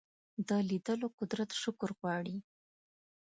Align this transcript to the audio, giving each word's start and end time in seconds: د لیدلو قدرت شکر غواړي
د 0.47 0.49
لیدلو 0.69 1.07
قدرت 1.19 1.49
شکر 1.61 1.89
غواړي 1.99 2.37